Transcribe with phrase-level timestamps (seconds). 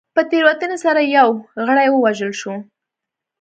[0.15, 1.29] په تېروتنې سره یو
[1.67, 2.53] غړی ووژل شو.